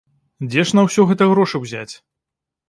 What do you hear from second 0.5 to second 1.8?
Дзе ж на ўсё гэта грошы